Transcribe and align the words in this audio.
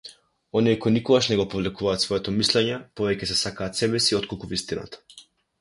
Оние 0.59 0.75
кои 0.83 0.93
никогаш 0.95 1.27
не 1.31 1.37
го 1.41 1.45
повлекуваат 1.51 2.05
своето 2.05 2.33
мислење, 2.39 2.79
повеќе 3.01 3.31
се 3.33 3.39
сакаат 3.45 3.81
себеси 3.83 4.21
отколку 4.23 4.55
вистината. 4.57 5.07